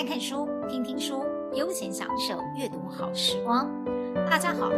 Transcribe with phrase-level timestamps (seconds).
[0.00, 3.70] 看看书，听听书，悠闲享受阅读好时光。
[4.30, 4.70] 大家好，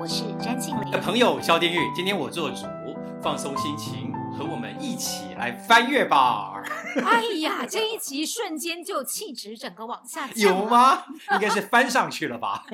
[0.00, 1.00] 我是詹庆龄。
[1.00, 2.64] 朋友肖丁玉，今天我做主，
[3.20, 6.62] 放松心情，和我们一起来翻阅吧。
[7.04, 11.02] 哎呀，这一集瞬间就气质整个往下降，有吗？
[11.32, 12.64] 应该是翻上去了吧？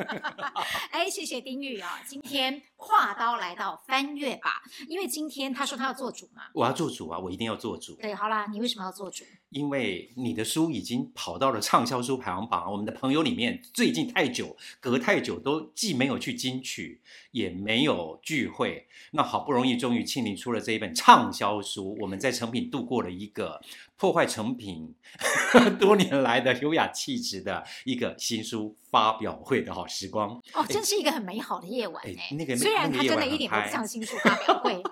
[0.93, 6.43] 哎，谢谢丁玉啊，今天跨刀来到翻阅吧，因为今天他说他要做主嘛。
[6.53, 7.95] 我要做主啊，我一定要做主。
[7.95, 9.25] 对，好啦，你为什么要做主？
[9.49, 23.61] 因为你的书已经跑到了畅销书排行榜，我们的朋友里面最近太久，隔太久都既没有去金曲，也没有聚会，那好不容易终于庆龄出了这一本畅销书，我们在成品度过了一个。
[23.97, 24.93] 破坏成品
[25.79, 32.29] 多年来的优雅气质的一个新书发表会的好时光哦，真是一个很美好的夜晚哎。
[32.37, 34.83] 那个虽然他真的一点都不像新书发表会，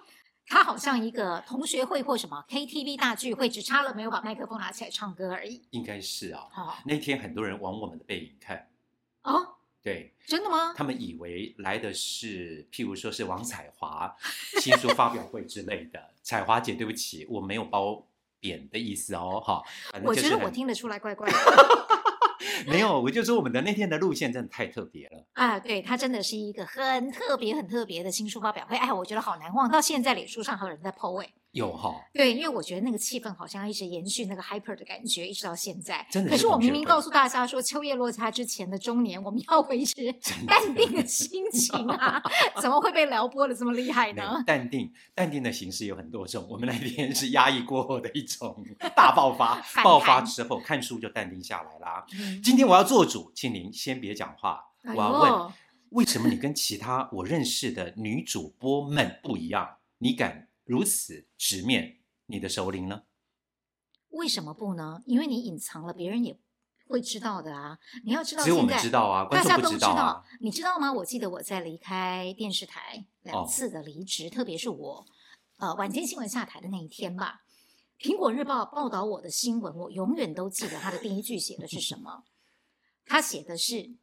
[0.46, 5.62] 他好像一个同学会或什么 KTV 大聚会，只差了没有把麦克风拿起来唱歌而已。
[5.70, 6.46] 应该是啊。
[6.56, 8.68] 哦，那天很多人往我们的背影看。
[9.22, 10.74] 哦，对，真的吗？
[10.76, 14.14] 他们以为来的是，譬如说是王彩华
[14.60, 16.10] 新书发表会之类的。
[16.22, 18.06] 彩华姐，对不起，我没有包。
[18.42, 19.62] 贬的意思哦，哈，
[20.02, 21.38] 我觉得我听得出来怪怪的。
[22.66, 25.58] 没有，我就说我们的那天的路线真的太特别了啊！
[25.58, 31.28] 对，它真的是一个很特别、很特别的新书发表会，哎，我觉得好难忘，到现在脸书上还有人在 po 哎。
[31.52, 36.06] 有哈、哦，对，因为我觉得那个气氛好像一直延续那个 hyper 的感觉，一直到现在。
[36.10, 36.34] 真的是。
[36.34, 40.10] 可是我明明告诉大家说，秋叶落下之前的中年，我们要维持
[40.48, 42.22] 淡定的 心情啊，
[42.62, 44.42] 怎么会被撩拨的这么厉害呢？
[44.46, 46.46] 淡定，淡定的形式有很多种。
[46.48, 48.64] 我们那天是压抑过后的一种
[48.96, 52.06] 大爆发，爆发之后看书就淡定下来啦。
[52.14, 55.54] 嗯、今天我要做主，请您先别讲话，我要问、哎，
[55.90, 59.76] 为什么你跟其他我认识的女主播们不一样？
[59.98, 60.48] 你敢？
[60.72, 63.02] 如此直面你的首领呢？
[64.08, 65.02] 为什么不呢？
[65.04, 66.34] 因为你隐藏了，别人也
[66.86, 67.78] 会知道的啊！
[68.06, 70.24] 你要知道，只有我们知道啊，观众不知道啊，大家都知道。
[70.40, 70.90] 你知道吗？
[70.90, 75.06] 我记得我在离开电视台两次的离职，哦、特别是我
[75.58, 77.42] 呃晚间新闻下台的那一天吧。
[78.00, 82.24] 苹果日报报道我的新闻，我永远都记得他的第一句写的是什么？
[83.04, 83.94] 他写的是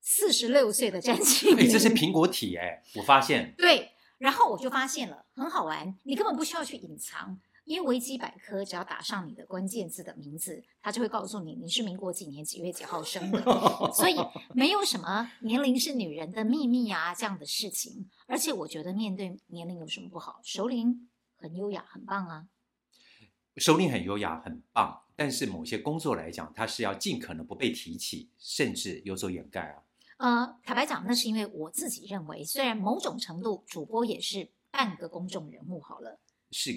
[0.00, 1.66] 四十六岁的詹庆龄。
[1.66, 3.92] 哎，这是苹果体哎，我发现对。
[4.18, 13.40] 然后我就发现了，很好玩，你根本不需要去隐藏，因为维基百科只要打上你的关键字的名字，它就会告诉你你是民国几年几月几号生的，
[13.94, 14.16] 所以
[14.54, 18.10] 没有什么年龄是女人的秘密啊这样的事情。
[18.26, 20.40] 而且我觉得面对年龄有什么不好？
[20.42, 22.48] 首领很优雅，很棒啊。
[23.56, 29.82] 首领很优雅，很棒，但是某些工作来讲，它是要尽可能不被提起，甚至有所掩盖啊。
[30.18, 36.18] 呃，坦白讲，那是因为我自己认为，虽然某种程度主播也是半个公众人物，好了，
[36.50, 36.70] 是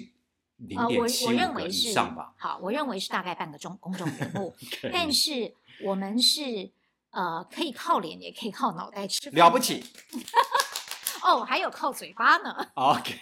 [0.56, 2.34] 零点七以上吧。
[2.38, 4.54] 好，我认为是大概半个中公众人物，
[4.92, 5.54] 但是
[5.84, 6.70] 我们是
[7.10, 9.84] 呃，可以靠脸，也可以靠脑袋吃饭，了不起。
[11.22, 12.54] 哦，还有靠嘴巴呢。
[12.74, 13.14] OK，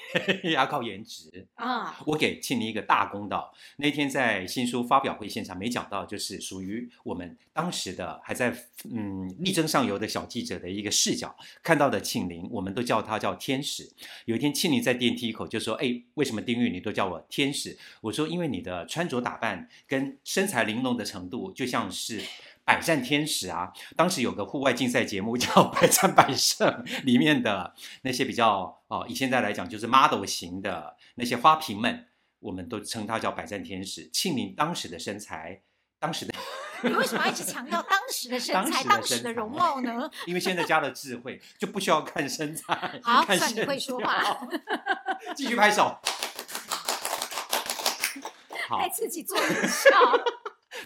[0.52, 1.98] 要靠颜值啊！
[2.06, 3.52] 我给庆龄一个大公道。
[3.76, 8.56] 那天在新书发表会现场没讲到，就是属于我们当时的还在
[8.90, 13.90] 嗯力争上游的小记者的一个视角看到的庆龄，我们都叫他叫天使。
[14.24, 22.22] 有一天庆龄在电梯口就说：“哎，为什么丁玉你都叫我天使？”我说：“因为你的穿着打扮跟身材玲珑的程度，就像是。”
[22.70, 23.72] 百战天使啊！
[23.97, 26.69] 当时有个户外竞赛节目叫《百战百胜》，
[27.03, 32.06] 里面的那些比较哦，以现在来讲就是 model 型的那些花瓶们，
[32.38, 34.09] 我们都称它叫百战天使。
[34.12, 35.62] 庆龄当时的身材，
[35.98, 36.32] 当时的
[36.84, 40.09] 你为什么要一直强调当时的身材、当时的容貌呢？
[40.26, 43.00] 因为现在加了智慧，就不需要看身材。
[43.03, 44.47] 好，算你会说话。
[45.34, 45.98] 继续拍手。
[48.69, 49.91] 好，再自己做音效。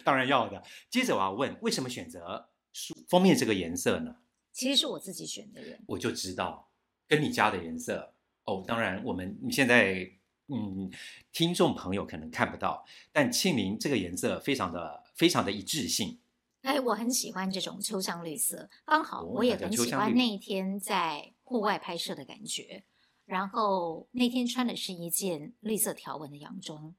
[0.03, 0.63] 当然要的。
[0.91, 4.17] 接着我要问，为什么选择书封面这个颜色呢？
[4.53, 5.83] 其实是我自己选的人。
[5.87, 6.71] 我就知道，
[7.07, 8.65] 跟你家的颜色哦。
[8.67, 10.11] 当然，我们你现在
[10.49, 10.91] 嗯，
[11.33, 16.19] 听众朋友可能看不到，但庆龄这个颜色非常的非常的一致性。
[16.63, 22.85] 哎，我很喜欢这种秋香绿色，刚好我也很喜欢那一天在户外拍摄的感觉。
[23.27, 26.95] 然后那天穿的是一件绿色条纹的洋装。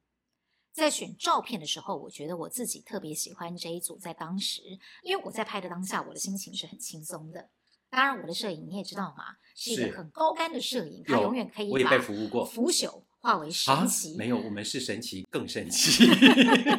[0.76, 3.98] 在选照片的时候，我觉得我自己特别喜欢这一组。
[3.98, 4.62] 在当时，
[5.04, 7.48] 因为我在拍的当下，我的心情是很轻松的。
[7.90, 14.18] 当然，我的摄影你也知道嘛，是一个很高干的摄影，他永远可以把腐朽化为神奇。
[14.18, 16.06] 没有，我们是神奇更神奇。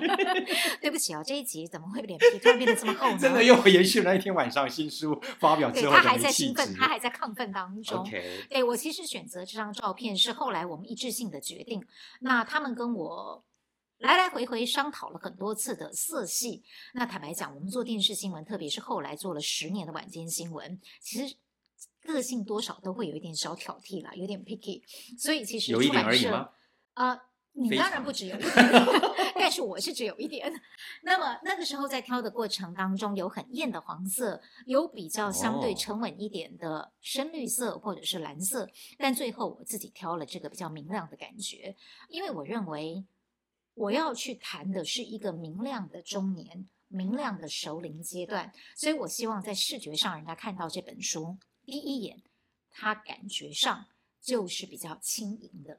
[0.78, 3.16] 对不起啊、哦，这一集怎么会脸皮突然变得这么厚呢？
[3.18, 8.06] 真的又延续了那天晚上新书发表之后，他还在兴奋，他还在亢奋当中。
[8.50, 11.82] 对，我其实选择这张照片是后来我们一致性的决定。
[12.20, 13.42] 那他们跟我。
[13.98, 16.62] 来来回回商讨了很多次的色系。
[16.94, 21.36] 那坦白讲，我们做电视新闻，特别是后来做了十年的晚间新闻，其实
[22.02, 24.82] 个性多少都会有一点小挑剔啦，有点 picky。
[25.18, 26.50] 所以其实有一点而已吗？
[26.94, 27.20] 啊、呃。
[27.58, 28.52] 你当然不只有 一点，
[29.34, 30.52] 但是我是只有一点。
[31.04, 38.68] 那么那个时候在挑的过程当中，有很艳的黄色，有比较相对沉稳一点的深绿色或者是蓝色，
[38.98, 41.74] 但最后我自己挑了这个比较明亮的感觉，
[42.10, 43.02] 因为我认为
[43.76, 52.22] 我要去谈的是一个明亮的中年、明亮的熟龄阶段，所以我希望在视觉上，人家看到这本书第一眼，
[52.70, 53.86] 他感觉上
[54.18, 55.78] 就是比较轻盈的。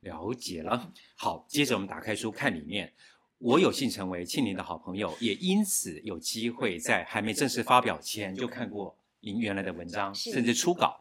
[0.00, 2.94] 了解了，好，接着我们打开书看里面。
[3.38, 10.98] 我有幸成为庆玲的好朋友，也因此有机会在还没正式发表前就看过您原来的文章，甚至初稿。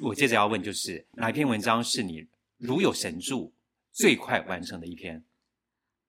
[0.00, 2.26] 我接着要问，就是哪一篇文章是你
[2.56, 3.52] 如有神助
[3.92, 5.22] 最快完成的一篇？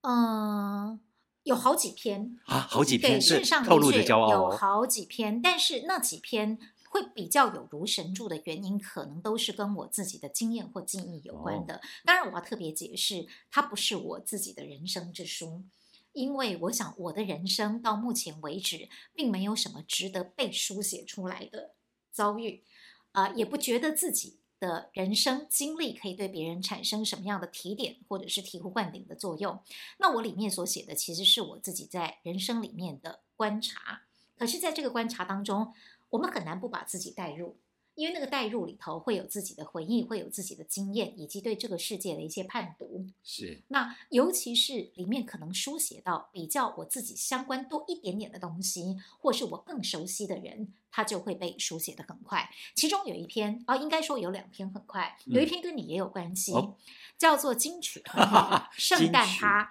[0.07, 0.99] 嗯，
[1.43, 6.59] 有好几篇啊，好几篇，事实上透露着骄傲有好几篇，但是那几篇。
[6.87, 11.81] 会比较有如神助的原因，可能都是跟我自己的经验或记忆有关的。
[12.05, 15.65] 当然，我要特别解释，它不是我自己的人生之书，
[16.13, 21.71] 因为我想我的人生到目前为止，并没有什么值得被书写出来的
[22.11, 22.63] 遭遇，
[23.11, 29.59] 啊、呃，也不觉得自己的人生经历可以对别人产生什么样的提点或者是醍醐灌顶的作用。
[29.97, 34.03] 那我里面所写的，其实是我自己在人生里面的观察。
[34.37, 35.73] 可是，在这个观察当中，
[36.09, 37.55] 我们很难不把自己带入，
[37.95, 43.07] 因为那个代入里头会有自己的回忆，会有自己的经验，以及对这个世界的一些判读。
[43.23, 43.61] 是。
[43.69, 52.49] 那尤其是里面可能书写到比较我自己相关多一点点的东西，或是我更熟悉的人，他就会被书写得很快。
[52.75, 56.75] 其中有一篇啊，应该说有两篇很快，有一篇跟你也有关系，嗯、
[57.17, 59.63] 叫做《金曲 团 圣诞趴》。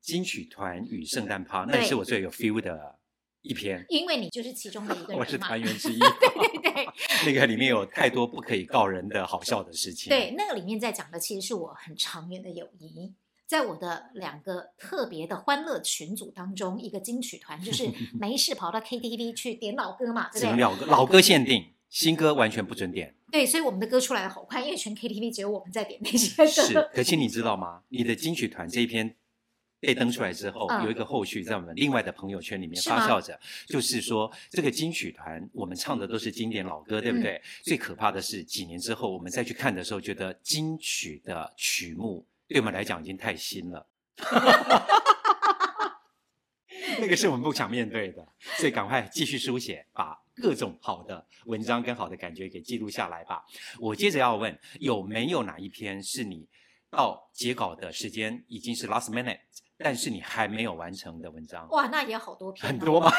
[0.00, 2.96] 金曲团与圣诞趴，那也是我最有 feel 的。
[3.42, 6.00] 一篇，因为你就是其中的一个 人嘛，我是团员之一。
[6.00, 6.88] 对对对，
[7.24, 10.08] 那个里面有太多不可以告人的好笑的事情。
[10.10, 13.14] 对，那个里面在讲的其实是我很长远的友谊，
[13.46, 20.60] 在我的两个特别的欢乐群组当中，一个金曲团就是 没事跑到 KTV 去点老歌嘛，对不对？
[20.60, 23.14] 老歌老歌限定，新歌完全不准点。
[23.32, 26.46] 对，所以我们的歌出来的好快，因为全 KTV 只有我们在点那些歌。
[26.46, 27.82] 是，可是你知道吗？
[27.88, 29.16] 你的金曲团这一篇。
[29.78, 37.32] 被登出来之后，有一个后续在我们另外的朋友圈里面发酵着，就是说这个金曲团，我们唱的都是经典老歌，对不对？
[37.34, 43.86] 嗯、最可怕的是几年之后，我们再去看的时候，觉得金曲的曲目对我们来讲已经太新了，
[46.98, 48.26] 那个是我们不想面对的，
[48.56, 53.44] 所以赶快继续书写，把各种好的文章跟好的感觉给记录下来吧。
[53.78, 56.48] 我接着要问，有没有哪一篇是你
[56.88, 59.40] 到截稿的时间已经是 last minute？
[59.78, 63.10] 但是你还没有完成的文章，哇，那也好多篇，很多吧？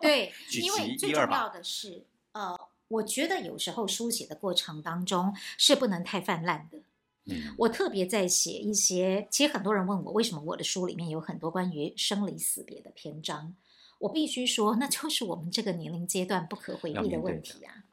[0.00, 2.58] 对，因为最重要的是，呃，
[2.88, 6.78] 我觉得有时候书写的过程当中是不能太泛滥的。
[7.26, 13.54] 嗯，我特别在写一些，其实很多人问我为什么我的书里面有很多关于生离死别的篇章，
[14.00, 17.84] 我必须说，那就是我们这个年龄阶段不可回避的问题啊。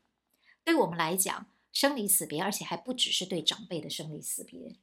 [0.63, 4.75] 对我们来讲，生离死别，而且还不只是对长辈的生离死别，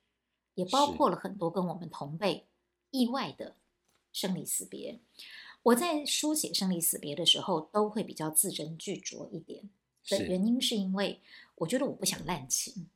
[0.55, 2.47] 也包括了很多跟我们同辈。
[2.95, 3.57] 意外的
[4.13, 5.01] 生离死别，
[5.65, 9.69] 我在书写生离死别的时候，都会比较字斟句酌一点。
[10.09, 11.21] 的原因是因为
[11.57, 12.87] 我觉得我不想滥情，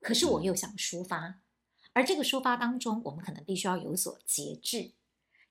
[0.00, 1.40] 可是我又想抒发，
[1.92, 4.90] 而这个抒发当中，我们可能必须要有所节制。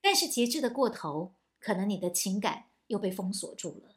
[0.01, 3.95] 但是节制的过头，可能你的情感又被封锁住了。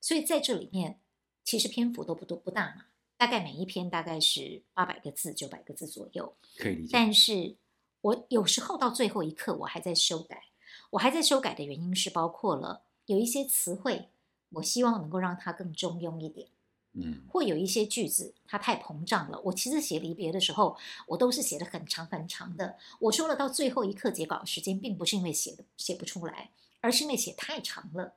[0.00, 1.00] 所以在这里面，
[1.44, 2.86] 其实篇幅都不多不大嘛，
[3.18, 6.90] 大概每一篇大概是八百个字、九百个字左右，可以理解。
[6.92, 7.56] 但是
[8.00, 10.44] 我有时候到最后一刻，我还在修改。
[10.90, 14.08] 我还在修改的原因是，包括了有一些词汇，
[14.50, 16.48] 我希望能够让它更中庸一点。
[16.92, 19.38] 嗯，或有一些句子它太膨胀了。
[19.44, 20.76] 我其实写离别的时候，
[21.06, 22.76] 我都是写的很长很长的。
[23.00, 26.50] 我说了，到最后一刻截稿时间，并不是因为写的写不出来，
[26.80, 28.14] 而是因为写太长了，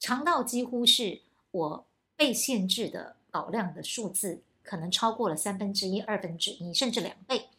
[0.00, 7.50] 长到几乎是我被限制的稿量的数字，可能超过了三分之一、二分之一，甚至两倍。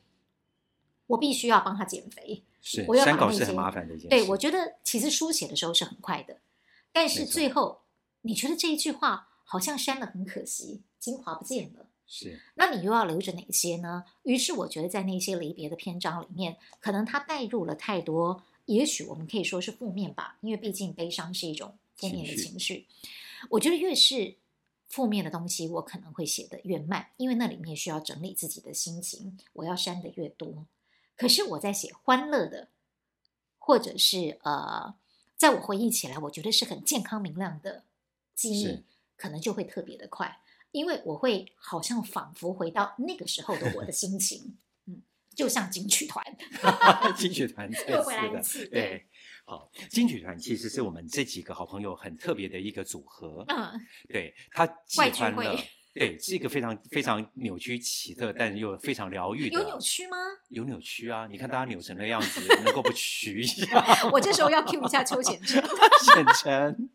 [1.07, 4.07] 我必须要帮他减肥，是，我要把那些，删稿是很麻烦的一件事。
[4.09, 6.37] 对，我觉得其实书写的时候是很快的，
[6.91, 7.81] 但是最后
[8.21, 11.85] 你觉得这一句话好像删了很可惜，精华不见了。
[12.09, 14.05] 是，那你又要留着哪些呢？
[14.23, 22.47] 于是我觉得在那些离别的篇章里面，可能他带入了太多，也许我们可以说是负面吧，因为毕竟悲伤是一种负面的情绪。
[22.47, 22.85] 情绪。
[23.49, 24.35] 我觉得越是
[24.87, 30.65] 负面的东西，我可能会写得越慢，因为那里面需要整理自己的心情，我要删得越多。
[31.17, 32.69] 可是我在写欢乐的
[33.57, 34.95] 或者是呃，
[35.35, 37.83] 在我回忆起来，我觉得是很健康明亮的
[38.33, 38.85] 记忆，
[39.17, 40.39] 可能就会特别的快，
[40.71, 45.01] 因为我会好像仿佛回到那个时候的我的心情，嗯，
[45.35, 46.23] 就像金曲团
[47.17, 49.07] 金曲团又回来一次，对。
[49.49, 53.45] 好，金曲团其实是我们这几个好朋友很特别的一个组合。
[53.47, 55.57] 嗯，对，他喜欢了，
[55.97, 59.59] 对，是一个非常非常扭曲奇特，但又非常疗愈的。
[59.59, 60.17] 有扭曲吗？
[60.49, 61.27] 有扭曲啊！
[61.29, 64.09] 你看大家扭成那样子，能够不曲一 下？
[64.11, 65.59] 我这时候要 cue 一下邱显琛。
[66.13, 66.89] 显琛，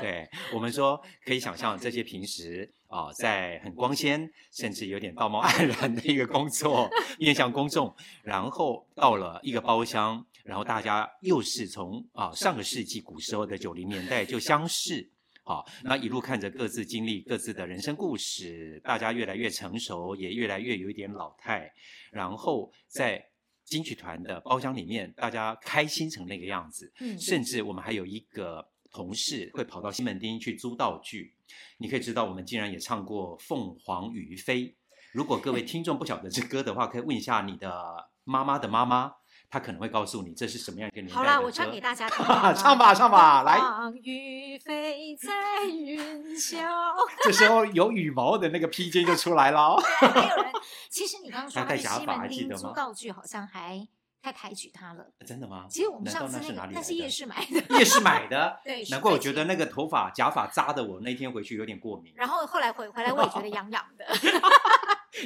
[0.00, 6.88] 对，我们说可以想象这些平时啊、呃，在很光鲜，甚至有点道貌岸然的一个工作，
[7.18, 10.24] 面向公众，然后到了一个包厢。
[10.44, 15.10] 然后大家又是从啊上个世纪古时候的九零年代就相识，
[15.48, 21.72] 好，那一路看着各自经历各自的人生故事，大家越来越成熟，也越来越有一点老态。
[22.10, 23.30] 然后在
[23.64, 26.92] 金曲团的包厢里面，大家开心成那个样子。
[27.00, 31.34] 嗯，甚至我们还有一个同事会跑到西门町去租道具。
[31.78, 34.66] 你可以知道，我们竟然也唱过《凤凰于飞》。
[35.12, 39.14] 如果各位听众不晓得这歌的话，可以问一下你的妈妈的妈妈。
[39.50, 41.14] 他可能会告诉你这是什么样一个年代。
[41.14, 42.24] 好啦，我唱给大家听。
[42.54, 43.56] 唱吧，唱吧，来。
[43.56, 46.58] 凤凰于飞在云霄。
[47.24, 49.76] 这时候有羽毛的那个披肩就出来了。
[49.80, 50.52] 还有人，
[50.90, 53.88] 其实你刚刚说的西门町租道具好像还
[54.20, 55.06] 太抬举他了。
[55.26, 55.64] 真的吗？
[55.70, 57.78] 其实我们上次那个那是夜市买的。
[57.78, 58.60] 夜市买的。
[58.62, 58.84] 对。
[58.90, 62.12] 难怪我觉得那个头发假发扎的我那天回去有点过敏。
[62.14, 64.04] 然后后来回回来我也觉得痒痒的。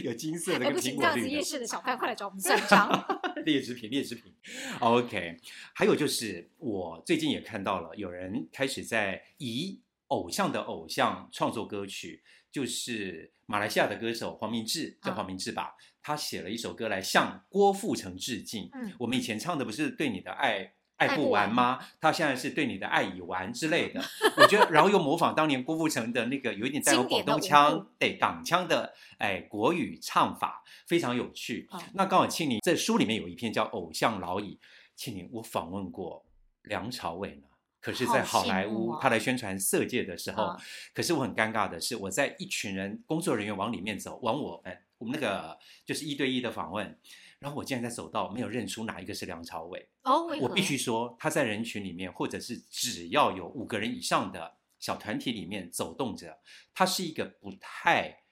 [0.03, 0.75] 有金色的跟苹果绿的。
[0.75, 3.21] 哎，不行，这样子夜市的小贩会来找我们 算账。
[3.45, 4.33] 劣质品，劣质品。
[4.81, 5.37] OK，
[5.75, 18.71] 还有就是，我最近也看到了有人开始在以偶像的偶像创作歌曲，就是马来西亚的歌手黄明志，叫黄明志吧，他写了一首歌来向郭富城致敬。
[18.75, 20.75] 嗯，我们以前唱的不是对你的爱。
[21.09, 21.79] 爱不完吗？
[22.01, 24.01] 他现在是对你的爱已完之类的，
[24.37, 31.67] 我觉得，然后又模仿当年郭富城的那个有一点带有广东腔、对港腔的哎国语唱法，非常有趣。
[31.71, 34.59] 哦、那刚好庆龄在书里面有一篇叫《偶像老矣》，
[34.95, 36.25] 庆龄我访问过
[36.63, 37.49] 梁朝伟呢，
[37.81, 40.61] 可是在好莱坞他来宣传《色戒》的时候，哦、
[40.95, 46.97] 可是我很尴尬的是，我在一群人工作人员往里面走，往我们我们那个就是一对一的访问。
[47.43, 56.39] 然后我竟然在走道没有认出哪一个是梁朝伟哦，我必须说他在人群里面，或者是只要有五个人以上的小团体里面走动着，
[56.73, 58.23] 他是一个不太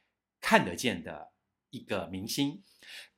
[0.40, 1.33] 看得见的
[1.71, 2.62] 一个明星。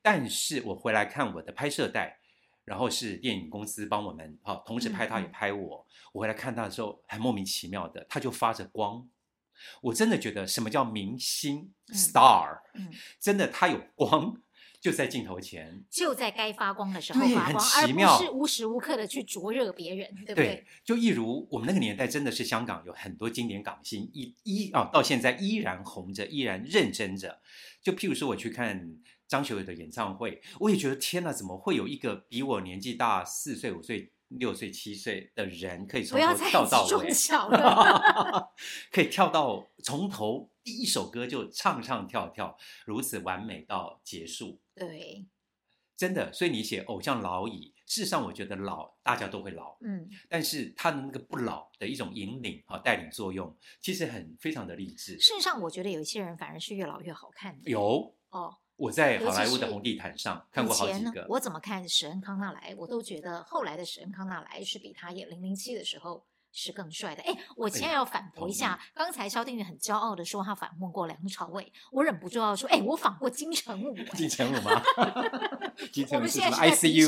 [0.01, 2.19] 但是我回来看我的拍摄带，
[2.65, 5.87] 然后是电影公司帮我们好，同时拍他也拍我。
[6.11, 9.07] 我回来看他的时候，很莫名其妙的，他就发着光。
[9.81, 12.59] 我真的觉得什么叫明星 star，
[13.19, 14.41] 真的他有光。
[14.83, 20.45] 就在镜头前，就在该发光的时候发光，而不是无时无刻的去灼热别人，对不对？
[20.45, 27.39] 对，就一如我们那个年代，真的是香港有很多经典港星，依依啊，到现在依然红着，依然认真着。
[27.81, 37.09] 就譬如说，我去看张学友的演唱会，我也觉得天哪，怎么会有一个比我年纪大四岁、五岁、六岁、七岁的人，可以从头跳到尾
[38.91, 44.59] 可以跳到从头第一首歌就唱唱跳跳，如此完美到结束。
[44.75, 45.25] 对，
[45.95, 55.19] 真的，所以你写偶像老矣，事实上我觉得老大家都会老，嗯，但是他的那个不老的一种引领和带领作用，其实很非常的励志。
[55.19, 57.69] 事实上，我觉得有一些人反而是越老越好看的。
[57.69, 61.25] 有哦，我在好莱坞的红地毯上看过好几个。
[61.29, 66.25] 我怎么看史恩康纳莱，我都觉得后来的史恩康纳莱是比他演零零七的时候。
[66.55, 67.35] 是更帅的哎！
[67.55, 73.95] 我现在要反驳一下，刚才萧定远很骄傲的说他访问过梁朝伟，我忍不住要说，哎，我访过金城武。
[74.13, 74.79] 金城武吗？
[75.91, 76.39] 金城武什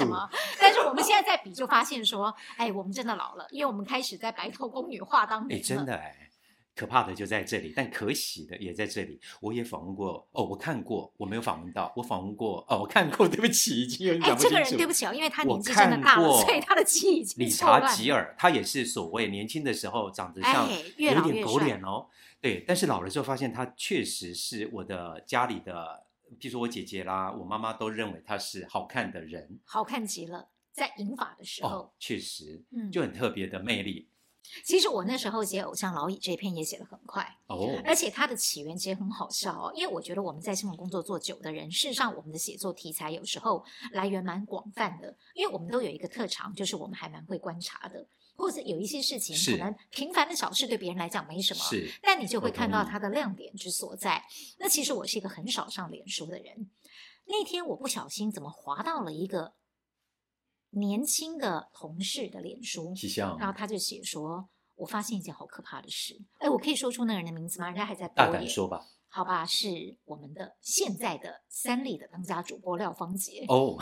[0.04, 0.28] 么？
[0.60, 5.56] 但是我们现在在比，就发现说，哎，我们真的老了，因为我们开始在白头宫女话当中。
[5.56, 6.32] 哎，真的哎。
[6.76, 9.20] 可怕的就在这里，但可喜的也在这里。
[9.40, 11.94] 我也访问过哦，我看过，我没有访问到。
[11.96, 13.26] 我访问过哦，我看过。
[13.30, 14.56] 对不起，已经有点讲不清楚。
[14.56, 17.46] 哎，这个人对不起哦，因为他年纪真的大了，所以他的记忆已经。
[17.46, 22.08] 理查吉尔，他也是所谓年轻的时候长得像有点狗脸哦。
[22.42, 26.06] 对，但是老了之后发现他确实是我的家里的，
[26.38, 34.10] 比如说我姐姐啦，我妈妈都认为他是好看的人，好看极了，在银发的时候，哦，确实，嗯，就很特别的魅力。
[34.64, 54.24] 其实我那时候写《偶像老矣》这篇也写得很快哦，而且它的起源其实很好笑哦，因为我觉得我们在新闻工作做久的人，事实上我们的写作题材有时候来源蛮广泛的，因为我们都有一个特长，就是我们还蛮会观察的，或者有一些事情可能平凡的小事对别人来讲没什么，是，但你就会看到它的亮点之所在。
[54.58, 56.70] 那其实我是一个很少上脸书的人，
[57.26, 59.54] 那天我不小心怎么滑到了一个。
[60.76, 62.94] 年轻的同事的脸书，
[63.40, 67.68] 然后他就写说：“我发现一件好可怕的事。”哎，我可以说出那个人的名字吗？
[67.68, 68.16] 人家还在播。
[68.16, 68.86] 大胆说吧。
[69.08, 73.78] 好吧，是我们的现在的三立的当家主播廖芳杰哦。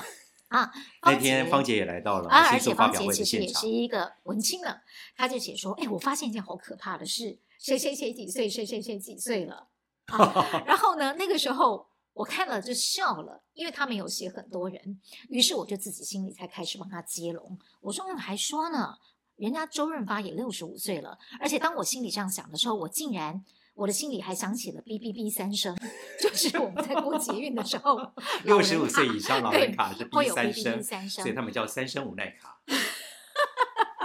[0.49, 0.71] 啊，
[1.01, 4.83] 那天芳姐也来到了啊，而且芳姐其实也是一个文青了。
[5.15, 9.69] 他就写说：“哎，我发现一件好可怕的事，谁谁谁几岁，谁谁谁几岁了。
[10.05, 10.31] 啊”
[10.67, 17.57] 然后呢，那个时候我看了就笑了，因为他没有写很多人，于是我就自己心里才开始帮他接龙。
[17.81, 18.97] 我说：“嗯，还说呢，
[19.35, 23.43] 人家周润发也六十五岁了。”而且当我心里这样想的时候，我竟然。
[23.75, 25.75] 我的心里还想起了哔哔哔三声，
[26.21, 27.99] 就是我们在过捷运的时候，
[28.43, 32.61] 六十五岁以上老人卡是哔三声，所以他们叫三声无奈卡，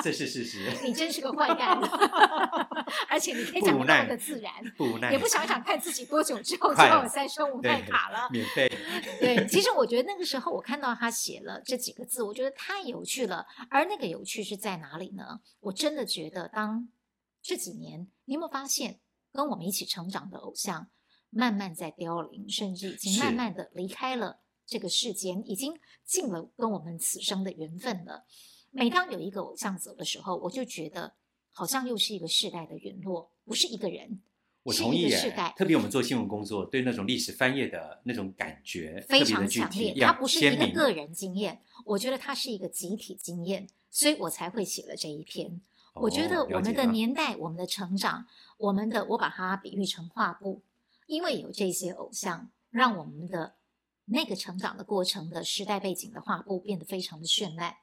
[0.03, 0.71] 这是事实。
[0.83, 1.79] 你真是个坏蛋，
[3.09, 4.53] 而且你可以讲那么的自然，
[5.11, 8.69] 也不想想看自己多久之后就要有三生无奈卡了，免费。
[9.21, 13.47] 对，其实我觉得那个时候我看到他写了这几个字，我觉得太有趣了。
[13.71, 15.41] 而那个有趣是在哪里呢？
[15.61, 16.89] 我真的觉得，当
[17.43, 19.01] 这几年，你有没有发现？
[19.31, 20.89] 跟我们一起成长的偶像，
[21.31, 28.25] 慢慢在凋零，甚至已经慢慢的离开了这个世间，已经尽了跟我们此生的缘分了。
[28.79, 31.13] 每当有一个偶像走的时候，我就觉得
[31.53, 34.21] 好像又是一个世代的陨落，不是一个人。
[34.63, 35.55] 我同意，世代。
[35.57, 39.95] 特别我们做新闻工作，对那种历史翻页的那种感觉非常强烈。
[39.99, 45.61] 它不是一个个人经验，我觉得它是一个集体经验，所以我才会写了这一篇。
[45.95, 48.27] 我觉得我们的年代，我们的成长，
[48.59, 50.63] 我们的我把它比喻成画布，
[51.07, 53.55] 因为有这些偶像，让我们的
[54.05, 57.77] 那个成长的过程的时代背景的画布变得非常的绚烂。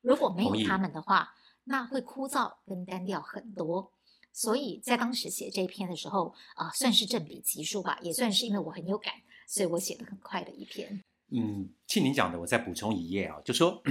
[0.00, 1.34] 如果没有他们的话，
[1.64, 3.92] 那会枯燥跟单调很多。
[4.32, 9.14] 所以在当时写这一篇的时候，啊、呃，算是正比级数吧，也算是因为我很有感，
[9.48, 11.02] 所以我写的很快的一篇。
[11.30, 13.82] 嗯，庆玲讲的，我再补充一页啊，就说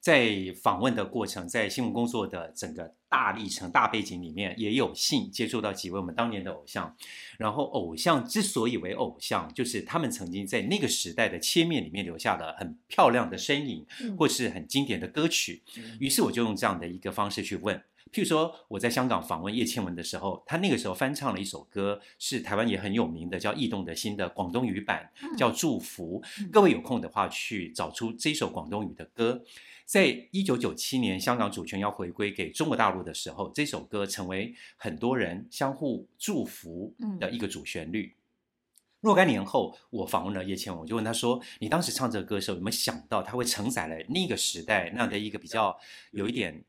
[0.00, 6.96] 在访问的过程，在新闻工作的整个大历程、大背景里面，也有幸接触到几位我们当年的偶像。
[7.36, 13.84] 然后，偶像之所以为偶像，就是他们曾经在那个时代的切面里面留下了很漂亮的身影，
[14.16, 15.62] 或是很经典的歌曲。
[16.00, 17.82] 于是，我就用这样的一个方式去问。
[18.12, 26.22] 譬如说，我在香港访问叶倩文的时候，他那个时候翻唱了一首歌，是台湾也很有名的，叫《异动的心》的广东语版，叫《祝福》。
[26.50, 29.42] 各位有空的话，去找出这首广东语的歌。
[29.84, 38.14] 在一九九七年，香港主权要回归给中国大陆的时候，这首歌成为很多人相互祝福的一个主旋律。
[39.00, 45.78] 若干年后，我访问了叶倩文，我就问他说：“你当时唱这个歌的时候，有没有想到它会承载了那个时代那样的一个比较
[46.10, 46.64] 有一点？”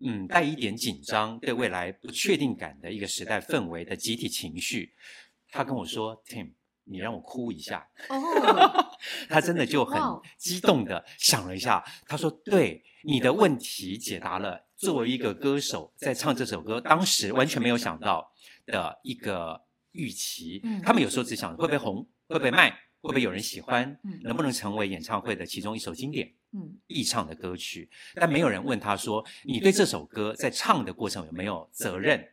[0.00, 4.94] 嗯，带一点紧张，对未来不确定感的一个时代氛围的集体情绪，
[5.50, 6.52] 他跟我说：“Tim，
[6.84, 8.16] 你让我哭一下。”哦，
[9.28, 10.00] 他真的就很
[10.36, 14.66] 激动的想了一下，他说：“对，你的问题解答了。
[14.76, 18.32] 作为一个歌手在唱这首歌，当时完全没有想到
[18.66, 20.62] 的一个预期。
[20.84, 23.96] 他们有时候只想会不会红，会不会卖。”会不会有人喜欢？
[24.24, 26.34] 能不能成为演唱会的其中一首经典、
[26.86, 27.88] 必唱的歌曲？
[28.14, 32.26] 但没有人问他说：“你对这首歌在唱的过程有没有责任？”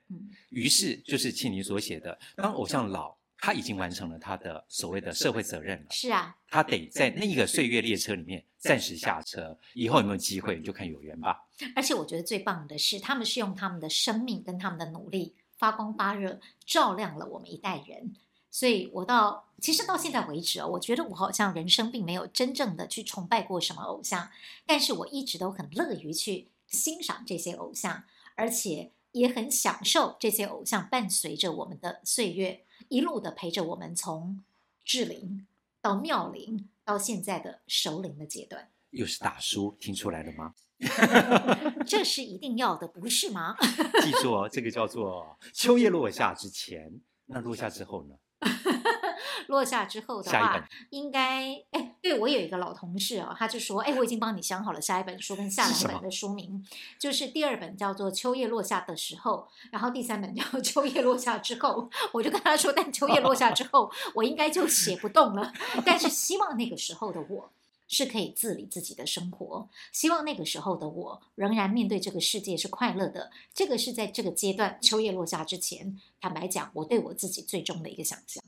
[0.50, 5.86] 于是就是庆龄所写的：“当偶像老，他已经完成了他的所谓的社会责任了。
[5.92, 9.58] 是啊，他得在那个岁月列车里面暂时下车。
[9.74, 18.14] 以后有没有机会，就看有缘吧。”而且我觉得最棒的是，他们是用他们的生命跟他们的努力发光发热，照亮了我们一代人。
[18.58, 24.30] 所以，我到其实到现在为止啊，我觉得我好像人生并没有真正的去崇拜过什么偶像，
[24.66, 34.42] 但是我一直都很乐于去欣赏这些偶像，而且也很享受这些偶像伴随着我们的岁月，一路的陪着我们从
[34.86, 35.46] 志龄
[35.82, 38.72] 到妙龄，到现在的熟龄的阶段。
[38.92, 40.56] 又是大叔，听出来了吗？
[41.86, 43.58] 这是一定要的，不是吗？
[44.02, 48.16] 记住哦，这个叫做秋叶落下之前，那落下之后呢？
[49.48, 61.90] 落下之后的话，应该哎，对，我有一个老同事哦，他就说，哎，我已经帮你想好了下一本书跟下两本的书名，是就是第二本叫做《秋叶落下的时候》，然后第三本叫《秋叶落下之后》。
[62.12, 65.52] 我就跟他说，但秋叶落下之后，我应该就写不动了，
[65.86, 67.50] 但是希望那个时候的我。
[67.88, 69.70] 是可以自理自己的生活。
[69.92, 73.32] 希望那个时候的我仍然面对这个世界是快乐的。
[73.54, 78.44] 这个是在这个阶段秋叶落下之前，坦白讲，我对我自己最终的一个想象。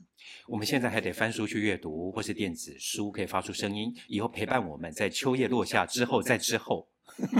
[0.46, 6.88] 我们现在还得翻书去阅读，或是电子书可以发出声音，以后陪伴我们在秋叶落下之后，在之后，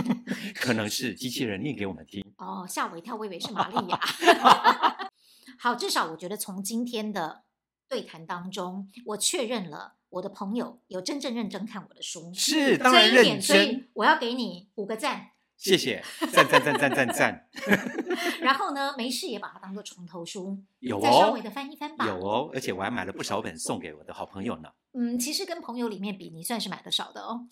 [0.55, 2.23] 可能是机器人念给我们听。
[2.37, 3.99] 哦，吓我一跳，我以为是玛利亚。
[5.59, 7.43] 好，至少我觉得从今天的
[7.87, 9.98] 对谈当中，我确认了。
[10.09, 15.31] 我的朋友有真正认真看我的书，是当然认真，所以我要给你五个赞。
[15.55, 17.49] 谢谢，赞赞赞赞赞赞。
[18.39, 22.07] 然后呢，没事也把它当做床头书，有哦，再稍微的翻一翻吧。
[22.07, 24.69] 有哦，而且我还买了不少本送给我的好朋友呢。
[24.93, 27.45] 嗯，其实跟朋友里面比，你算是买的少的哦。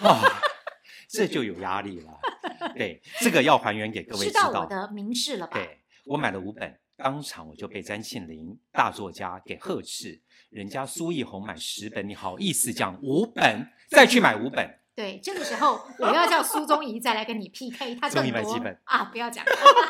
[0.00, 0.20] 哦，
[1.08, 2.20] 这就有压力了。
[2.74, 4.48] 对，这个要还原给各位知道。
[4.48, 5.54] 知道我的名士了吧？
[5.54, 14.68] 对，我买了五本，当场我就被詹庆林大作家给呵斥，人家苏奕红买十本，你好意思讲五本，再去买五本。
[14.98, 19.04] 对，这个时候我要叫苏宗仪再来跟你 PK，他更多啊！
[19.12, 19.44] 不要讲，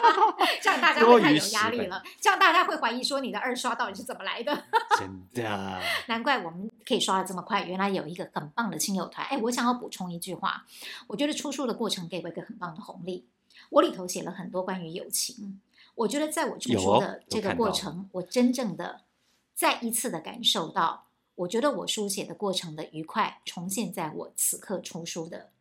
[0.60, 4.52] 这样大家会太有压力了，这样大家会怀疑说你的二刷到底是怎么来的？
[4.98, 9.26] 真的， 难怪我们可以刷的这么快，原来有一个很棒的亲友团。
[9.28, 10.66] 哎，我想要补充一句话，
[11.06, 13.26] 我觉得出书的过程给我一个很棒的红利。
[13.70, 15.58] 我里头写了很多关于友情，
[15.98, 19.02] 我觉得在我出书的这个过程，我真正的
[19.54, 21.06] 再一次的感受到。
[21.34, 25.52] 我觉得我书写的过程的愉快重现在我此刻出书的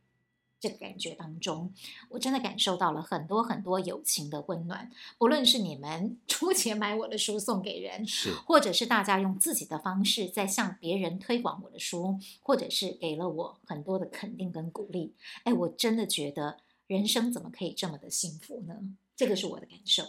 [0.59, 1.71] 这个感觉当中，
[2.09, 4.91] 我真的感受到了很多很多友情的温暖。
[5.19, 15.13] 不论是你们 出钱买我的书送给人，是，或者是大家用自己的方式在向别人推广我的书，或者是给了我很多的肯定跟鼓励。
[15.43, 18.75] 哎，我真的觉得人生怎么可以这么的幸福呢？
[19.15, 20.03] 这个是我的感受。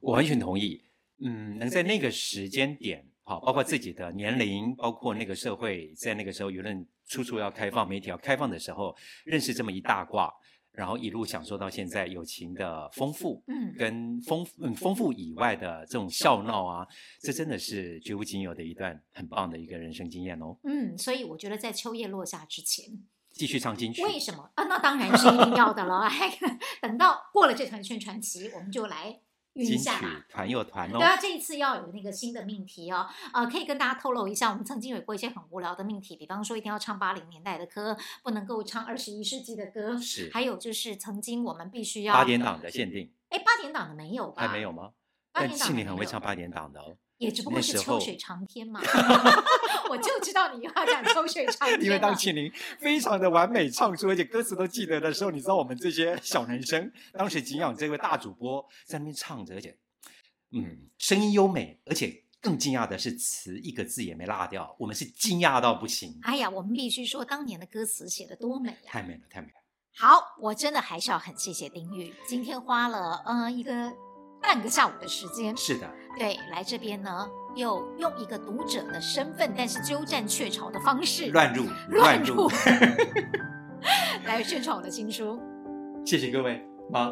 [0.00, 0.82] 我完全同意。
[1.18, 3.06] 嗯，能在那个时间点。
[3.28, 10.32] 好，包括自己的年龄，包括那个社会，在那个时候舆论处处要开放，媒体要开放的时候，认识这么一大挂，
[10.70, 16.86] 然后一路享受到现在友情的丰富，嗯，跟丰嗯丰富以外的这种笑闹啊，
[17.20, 20.56] 这真的是绝无仅有的一段很棒的一个人生经验哦。
[20.62, 22.84] 嗯，所以我觉得在秋叶落下之前，
[23.32, 24.04] 继续唱金曲。
[24.04, 24.62] 为什么啊？
[24.66, 26.08] 那当然是一定要的了。
[26.80, 29.22] 等到过了这团宣传期，我们就来。
[29.64, 29.90] 金曲
[30.28, 44.46] 团又团哦，对啊，这一次要有那个新的命题哦，呃，可以跟大家透露一下，我们曾经有过一些很无聊的命题，比方说一定要唱八零年代的歌，不能够唱二十一世纪的歌，是，还有就是曾经我们必须要八点档的限定，哎，八点档的没有吧？
[44.46, 44.90] 还没有吗？
[45.32, 46.96] 但庆你很会唱八点档的哦。
[47.18, 48.80] 也只不过是秋水长天嘛，
[49.90, 51.80] 我就知道你要讲秋水长天。
[51.84, 59.76] 因为当庆龄非常的完美唱出，而且歌词都记得的时候，你知道我们这些小男生当时敬仰这位大主播在那边唱着，而且。
[60.52, 66.16] 嗯，声音优美，而且更惊讶的是词一个字也没落掉，我们是惊讶到不行。
[66.22, 68.76] 哎呀，我们必须说当年的歌词写的多美呀！
[68.86, 69.54] 太美了，太美了。
[69.98, 73.92] 好，我真的还是要很谢谢丁玉，今天花了呃一个
[74.46, 75.56] 半个下午的时间。
[75.56, 82.48] 是的，对，来这边呢，又用一个读者的身份，但是鸠占鹊巢的方式乱入乱入，
[84.24, 85.40] 来宣传我的新书。
[86.04, 86.64] 谢谢各位。
[86.88, 87.10] 吗？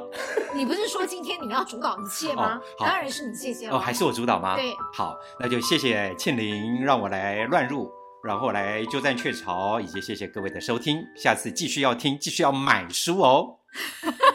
[0.55, 2.61] 你不是说今天你要主导一切吗？
[2.79, 3.75] 哦、当然是你谢谢了。
[3.75, 4.55] 哦，还是我主导吗？
[4.55, 7.91] 对，好，那就谢谢庆玲让我来乱入，
[8.23, 13.59] 然后来鸠占鹊巢，以及谢谢各位的收听，下次继续要听，继续要买书哦。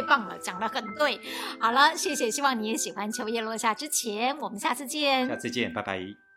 [0.00, 1.20] 太棒了，讲的很对。
[1.60, 3.10] 好了，谢谢，希望你也喜欢。
[3.10, 5.26] 秋叶落下之前，我们下次见。
[5.26, 6.27] 下次见，拜拜。